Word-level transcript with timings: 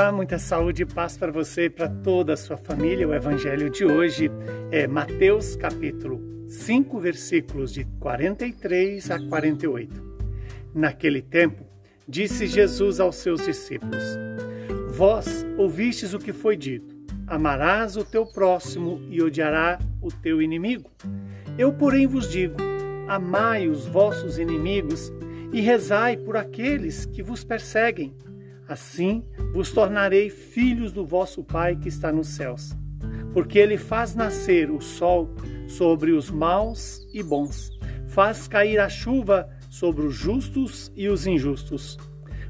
Olá, 0.00 0.10
muita 0.10 0.38
saúde 0.38 0.84
e 0.84 0.86
paz 0.86 1.18
para 1.18 1.30
você 1.30 1.64
e 1.64 1.70
para 1.70 1.86
toda 1.86 2.32
a 2.32 2.36
sua 2.36 2.56
família. 2.56 3.06
O 3.06 3.12
evangelho 3.12 3.68
de 3.68 3.84
hoje 3.84 4.30
é 4.70 4.86
Mateus 4.86 5.54
capítulo 5.56 6.48
5, 6.48 6.98
versículos 6.98 7.70
de 7.70 7.84
43 8.00 9.10
a 9.10 9.20
48. 9.28 10.02
Naquele 10.74 11.20
tempo, 11.20 11.66
disse 12.08 12.46
Jesus 12.46 12.98
aos 12.98 13.16
seus 13.16 13.44
discípulos: 13.44 14.02
Vós 14.88 15.46
ouvistes 15.58 16.14
o 16.14 16.18
que 16.18 16.32
foi 16.32 16.56
dito: 16.56 16.96
Amarás 17.26 17.98
o 17.98 18.02
teu 18.02 18.24
próximo 18.24 19.02
e 19.10 19.22
odiará 19.22 19.78
o 20.00 20.10
teu 20.10 20.40
inimigo. 20.40 20.90
Eu, 21.58 21.74
porém, 21.74 22.06
vos 22.06 22.26
digo: 22.26 22.56
Amai 23.06 23.68
os 23.68 23.84
vossos 23.86 24.38
inimigos 24.38 25.12
e 25.52 25.60
rezai 25.60 26.16
por 26.16 26.38
aqueles 26.38 27.04
que 27.04 27.22
vos 27.22 27.44
perseguem 27.44 28.14
Assim 28.70 29.24
vos 29.52 29.72
tornarei 29.72 30.30
filhos 30.30 30.92
do 30.92 31.04
vosso 31.04 31.42
Pai 31.42 31.74
que 31.74 31.88
está 31.88 32.12
nos 32.12 32.28
céus, 32.28 32.70
porque 33.32 33.58
ele 33.58 33.76
faz 33.76 34.14
nascer 34.14 34.70
o 34.70 34.80
sol 34.80 35.28
sobre 35.66 36.12
os 36.12 36.30
maus 36.30 37.04
e 37.12 37.20
bons, 37.20 37.76
faz 38.06 38.46
cair 38.46 38.78
a 38.78 38.88
chuva 38.88 39.48
sobre 39.68 40.06
os 40.06 40.14
justos 40.14 40.92
e 40.94 41.08
os 41.08 41.26
injustos. 41.26 41.98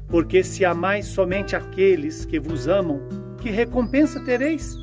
Porque 0.07 0.43
se 0.43 0.63
amais 0.63 1.07
somente 1.07 1.55
aqueles 1.55 2.23
que 2.23 2.39
vos 2.39 2.67
amam, 2.67 3.01
que 3.41 3.49
recompensa 3.49 4.23
tereis? 4.23 4.77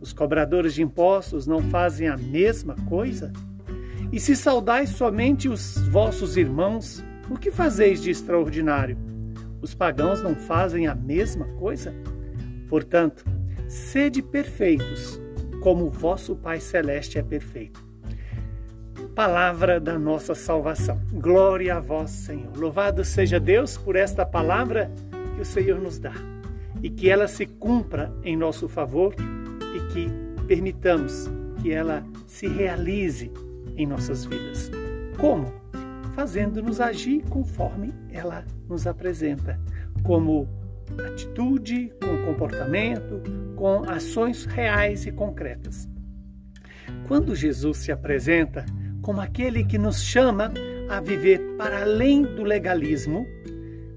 Os 0.00 0.12
cobradores 0.12 0.74
de 0.74 0.82
impostos 0.82 1.48
não 1.48 1.60
fazem 1.60 2.06
a 2.06 2.16
mesma 2.16 2.76
coisa? 2.88 3.32
E 4.12 4.20
se 4.20 4.36
saudais 4.36 4.90
somente 4.90 5.48
os 5.48 5.76
vossos 5.88 6.36
irmãos, 6.36 7.02
o 7.28 7.36
que 7.36 7.50
fazeis 7.50 8.00
de 8.00 8.12
extraordinário? 8.12 9.15
Os 9.60 9.74
pagãos 9.74 10.22
não 10.22 10.34
fazem 10.34 10.86
a 10.86 10.94
mesma 10.94 11.46
coisa? 11.58 11.94
Portanto, 12.68 13.24
sede 13.68 14.22
perfeitos, 14.22 15.20
como 15.62 15.86
o 15.86 15.90
vosso 15.90 16.36
Pai 16.36 16.60
Celeste 16.60 17.18
é 17.18 17.22
perfeito. 17.22 17.84
Palavra 19.14 19.80
da 19.80 19.98
nossa 19.98 20.34
salvação. 20.34 21.00
Glória 21.10 21.76
a 21.76 21.80
vós, 21.80 22.10
Senhor. 22.10 22.54
Louvado 22.56 23.02
seja 23.04 23.40
Deus 23.40 23.76
por 23.76 23.96
esta 23.96 24.26
palavra 24.26 24.90
que 25.34 25.40
o 25.40 25.44
Senhor 25.44 25.80
nos 25.80 25.98
dá 25.98 26.12
e 26.82 26.90
que 26.90 27.08
ela 27.08 27.26
se 27.26 27.46
cumpra 27.46 28.12
em 28.22 28.36
nosso 28.36 28.68
favor 28.68 29.14
e 29.74 29.92
que 29.92 30.08
permitamos 30.46 31.30
que 31.62 31.72
ela 31.72 32.04
se 32.26 32.46
realize 32.46 33.32
em 33.76 33.86
nossas 33.86 34.24
vidas. 34.24 34.70
Como? 35.18 35.52
Fazendo-nos 36.16 36.80
agir 36.80 37.22
conforme 37.28 37.92
ela 38.10 38.42
nos 38.66 38.86
apresenta, 38.86 39.60
como 40.02 40.48
atitude, 41.06 41.92
com 42.02 42.24
comportamento, 42.24 43.22
com 43.54 43.82
ações 43.86 44.46
reais 44.46 45.04
e 45.04 45.12
concretas. 45.12 45.86
Quando 47.06 47.36
Jesus 47.36 47.76
se 47.76 47.92
apresenta 47.92 48.64
como 49.02 49.20
aquele 49.20 49.62
que 49.62 49.76
nos 49.76 50.02
chama 50.02 50.50
a 50.88 51.00
viver 51.00 51.38
para 51.58 51.82
além 51.82 52.22
do 52.22 52.44
legalismo, 52.44 53.26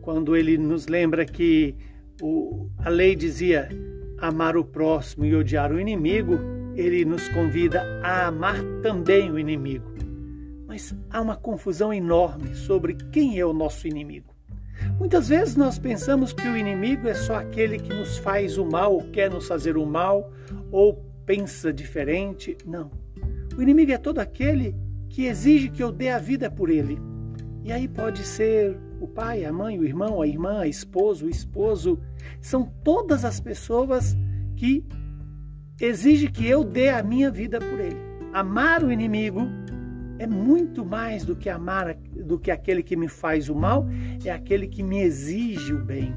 quando 0.02 0.36
ele 0.36 0.58
nos 0.58 0.88
lembra 0.88 1.24
que 1.24 1.74
o, 2.22 2.70
a 2.80 2.90
lei 2.90 3.16
dizia 3.16 3.70
amar 4.18 4.58
o 4.58 4.66
próximo 4.66 5.24
e 5.24 5.34
odiar 5.34 5.72
o 5.72 5.80
inimigo, 5.80 6.38
ele 6.76 7.06
nos 7.06 7.30
convida 7.30 7.82
a 8.04 8.28
amar 8.28 8.62
também 8.82 9.32
o 9.32 9.40
inimigo 9.40 9.89
mas 10.70 10.96
há 11.10 11.20
uma 11.20 11.36
confusão 11.36 11.92
enorme 11.92 12.54
sobre 12.54 12.94
quem 13.12 13.40
é 13.40 13.44
o 13.44 13.52
nosso 13.52 13.88
inimigo. 13.88 14.36
Muitas 15.00 15.28
vezes 15.28 15.56
nós 15.56 15.80
pensamos 15.80 16.32
que 16.32 16.48
o 16.48 16.56
inimigo 16.56 17.08
é 17.08 17.16
só 17.16 17.38
aquele 17.38 17.80
que 17.80 17.92
nos 17.92 18.20
faz 18.20 18.56
o 18.56 18.64
mal, 18.64 18.94
ou 18.94 19.10
quer 19.10 19.32
nos 19.32 19.48
fazer 19.48 19.78
o 19.78 19.86
mal, 19.86 20.32
ou 20.72 21.04
pensa 21.26 21.74
diferente. 21.74 22.56
Não. 22.68 22.92
O 23.58 23.64
inimigo 23.64 23.92
é 23.92 23.98
todo 23.98 24.20
aquele 24.20 24.76
que 25.10 25.26
exige 25.26 25.70
que 25.70 25.82
eu 25.82 25.92
dê 25.92 26.10
a 26.10 26.20
vida 26.20 26.52
por 26.52 26.70
ele. 26.70 27.00
E 27.64 27.72
aí 27.72 27.88
pode 27.88 28.24
ser 28.24 28.80
o 29.02 29.08
pai, 29.08 29.46
a 29.46 29.52
mãe, 29.52 29.80
o 29.80 29.84
irmão, 29.84 30.22
a 30.22 30.28
irmã, 30.28 30.60
a 30.60 30.68
esposa, 30.68 31.26
o 31.26 31.30
esposo. 31.30 32.00
São 32.40 32.72
todas 32.84 33.26
as 33.26 33.40
pessoas 33.40 34.16
que 34.56 34.86
exigem 35.82 36.30
que 36.30 36.46
eu 36.46 36.64
dê 36.64 36.90
a 36.90 37.02
minha 37.02 37.32
vida 37.32 37.58
por 37.58 37.80
ele. 37.80 37.98
Amar 38.32 38.84
o 38.84 38.92
inimigo 38.92 39.48
é 40.20 40.28
muito 40.28 40.86
mais 40.86 41.24
do 41.24 41.36
que 41.36 41.50
amar 41.50 41.96
do 41.96 42.38
que 42.38 42.52
aquele 42.52 42.84
que 42.84 42.96
me 42.98 43.08
faz 43.08 43.48
o 43.48 43.56
mal, 43.56 43.88
é 44.24 44.30
aquele 44.30 44.68
que 44.68 44.84
me 44.84 45.00
exige 45.00 45.74
o 45.74 45.84
bem. 45.84 46.14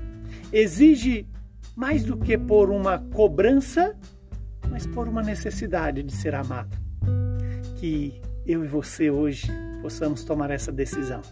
Exige 0.52 1.26
mais 1.76 2.02
do 2.02 2.16
que 2.16 2.36
por 2.36 2.68
uma 2.68 2.98
cobrança, 2.98 3.96
mas 4.68 4.86
por 4.88 5.08
uma 5.08 5.22
necessidade 5.22 6.02
de 6.02 6.12
ser 6.12 6.34
amado. 6.34 6.76
Que 7.76 8.20
eu 8.44 8.64
e 8.64 8.66
você 8.66 9.08
hoje 9.08 9.46
possamos 9.80 10.24
tomar 10.24 10.50
essa 10.50 10.72
decisão 10.72 11.22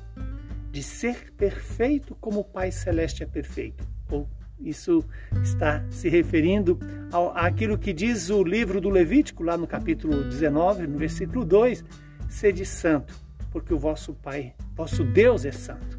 de 0.71 0.83
ser 0.85 1.33
perfeito 1.37 2.17
como 2.21 2.41
o 2.41 2.45
Pai 2.45 2.71
Celeste 2.71 3.25
é 3.25 3.27
perfeito. 3.27 3.85
Ou 4.09 4.29
isso 4.61 5.05
está 5.43 5.85
se 5.91 6.09
referindo 6.09 6.79
ao, 7.11 7.37
àquilo 7.37 7.77
que 7.77 7.93
diz 7.93 8.31
o 8.31 8.45
livro 8.45 8.81
do 8.81 8.89
Levítico, 8.89 9.43
lá 9.43 9.57
no 9.57 9.67
capítulo 9.67 10.23
19, 10.23 10.87
no 10.87 10.99
versículo 10.99 11.45
2 11.45 11.85
sede 12.31 12.65
santo, 12.65 13.13
porque 13.51 13.75
o 13.75 13.79
vosso 13.79 14.15
Pai, 14.15 14.55
vosso 14.75 15.05
Deus 15.05 15.45
é 15.45 15.53
santo. 15.53 15.99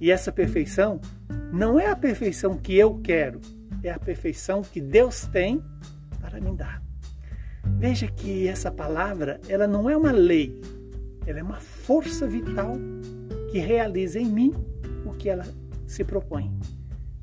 E 0.00 0.10
essa 0.10 0.32
perfeição 0.32 1.00
não 1.52 1.78
é 1.78 1.90
a 1.90 1.96
perfeição 1.96 2.56
que 2.56 2.74
eu 2.74 3.00
quero, 3.02 3.40
é 3.82 3.90
a 3.90 3.98
perfeição 3.98 4.62
que 4.62 4.80
Deus 4.80 5.26
tem 5.26 5.62
para 6.20 6.40
me 6.40 6.56
dar. 6.56 6.80
Veja 7.78 8.06
que 8.06 8.46
essa 8.46 8.70
palavra, 8.70 9.40
ela 9.48 9.66
não 9.66 9.90
é 9.90 9.96
uma 9.96 10.12
lei, 10.12 10.60
ela 11.26 11.40
é 11.40 11.42
uma 11.42 11.60
força 11.60 12.26
vital 12.26 12.76
que 13.50 13.58
realiza 13.58 14.18
em 14.18 14.26
mim 14.26 14.54
o 15.04 15.12
que 15.12 15.28
ela 15.28 15.44
se 15.86 16.04
propõe. 16.04 16.50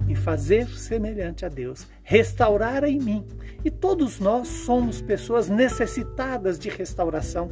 Me 0.06 0.16
fazer 0.16 0.68
semelhante 0.68 1.46
a 1.46 1.50
Deus, 1.50 1.88
restaurar 2.04 2.84
em 2.84 3.00
mim. 3.00 3.26
E 3.64 3.70
todos 3.70 4.20
nós 4.20 4.48
somos 4.48 5.02
pessoas 5.02 5.50
necessitadas 5.50 6.58
de 6.58 6.70
restauração 6.70 7.52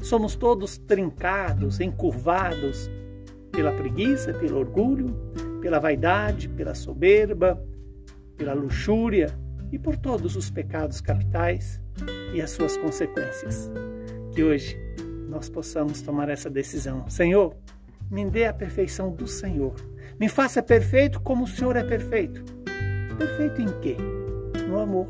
Somos 0.00 0.36
todos 0.36 0.78
trincados, 0.78 1.80
encurvados 1.80 2.90
pela 3.50 3.72
preguiça, 3.72 4.32
pelo 4.32 4.58
orgulho, 4.58 5.14
pela 5.60 5.80
vaidade, 5.80 6.48
pela 6.48 6.74
soberba, 6.74 7.60
pela 8.36 8.54
luxúria 8.54 9.36
e 9.72 9.78
por 9.78 9.96
todos 9.96 10.36
os 10.36 10.50
pecados 10.50 11.00
capitais 11.00 11.80
e 12.32 12.40
as 12.40 12.50
suas 12.50 12.76
consequências. 12.76 13.70
Que 14.32 14.44
hoje 14.44 14.78
nós 15.28 15.48
possamos 15.48 16.00
tomar 16.00 16.28
essa 16.28 16.48
decisão. 16.48 17.08
Senhor, 17.10 17.56
me 18.10 18.24
dê 18.24 18.46
a 18.46 18.52
perfeição 18.52 19.10
do 19.10 19.26
Senhor. 19.26 19.74
Me 20.18 20.28
faça 20.28 20.62
perfeito 20.62 21.20
como 21.20 21.44
o 21.44 21.48
Senhor 21.48 21.76
é 21.76 21.82
perfeito. 21.82 22.44
Perfeito 23.18 23.60
em 23.60 23.80
quê? 23.80 23.96
No 24.68 24.78
amor, 24.78 25.08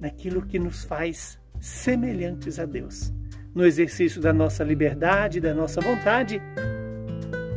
naquilo 0.00 0.42
que 0.42 0.58
nos 0.58 0.82
faz 0.82 1.38
semelhantes 1.60 2.58
a 2.58 2.64
Deus 2.64 3.12
no 3.54 3.64
exercício 3.64 4.20
da 4.20 4.32
nossa 4.32 4.64
liberdade, 4.64 5.40
da 5.40 5.54
nossa 5.54 5.80
vontade, 5.80 6.40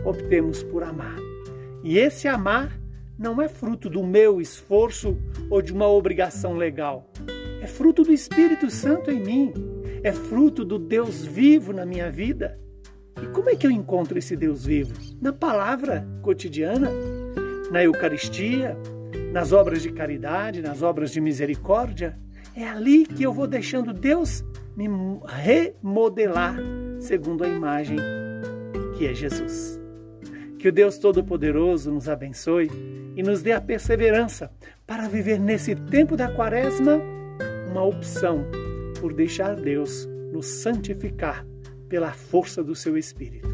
optemos 0.03 0.63
por 0.63 0.83
amar. 0.83 1.17
E 1.83 1.97
esse 1.97 2.27
amar 2.27 2.79
não 3.17 3.41
é 3.41 3.47
fruto 3.47 3.89
do 3.89 4.03
meu 4.03 4.41
esforço 4.41 5.17
ou 5.49 5.61
de 5.61 5.71
uma 5.71 5.87
obrigação 5.87 6.55
legal. 6.55 7.09
É 7.61 7.67
fruto 7.67 8.03
do 8.03 8.11
Espírito 8.11 8.69
Santo 8.69 9.09
em 9.09 9.19
mim. 9.19 9.53
É 10.03 10.11
fruto 10.11 10.63
do 10.63 10.77
Deus 10.77 11.25
vivo 11.25 11.73
na 11.73 11.85
minha 11.85 12.11
vida. 12.11 12.59
E 13.21 13.27
como 13.27 13.49
é 13.49 13.55
que 13.55 13.65
eu 13.65 13.71
encontro 13.71 14.17
esse 14.17 14.35
Deus 14.35 14.65
vivo? 14.65 14.93
Na 15.21 15.31
palavra 15.31 16.05
cotidiana, 16.21 16.91
na 17.71 17.83
Eucaristia, 17.83 18.77
nas 19.31 19.51
obras 19.51 19.81
de 19.81 19.91
caridade, 19.91 20.61
nas 20.61 20.81
obras 20.81 21.11
de 21.11 21.21
misericórdia. 21.21 22.19
É 22.55 22.65
ali 22.65 23.05
que 23.05 23.21
eu 23.21 23.33
vou 23.33 23.47
deixando 23.47 23.91
Deus 23.91 24.45
me 24.77 24.87
remodelar 25.25 26.55
segundo 26.99 27.43
a 27.43 27.49
imagem 27.49 27.97
que 28.97 29.05
é 29.05 29.13
Jesus. 29.13 29.77
Que 30.57 30.69
o 30.69 30.71
Deus 30.71 30.97
Todo-Poderoso 30.97 31.91
nos 31.91 32.07
abençoe 32.07 32.71
e 33.13 33.21
nos 33.21 33.41
dê 33.41 33.51
a 33.51 33.59
perseverança 33.59 34.49
para 34.87 35.09
viver 35.09 35.37
nesse 35.37 35.75
tempo 35.75 36.15
da 36.15 36.31
quaresma 36.31 37.01
uma 37.69 37.83
opção 37.83 38.45
por 39.01 39.13
deixar 39.13 39.55
Deus 39.55 40.07
nos 40.31 40.45
santificar 40.45 41.45
pela 41.89 42.13
força 42.13 42.63
do 42.63 42.73
seu 42.73 42.97
Espírito. 42.97 43.49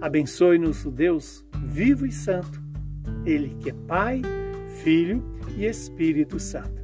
Abençoe-nos 0.00 0.84
o 0.84 0.92
Deus 0.92 1.44
vivo 1.64 2.06
e 2.06 2.12
santo, 2.12 2.62
Ele 3.26 3.56
que 3.56 3.70
é 3.70 3.74
Pai, 3.88 4.22
Filho 4.82 5.24
e 5.56 5.66
Espírito 5.66 6.38
Santo. 6.38 6.83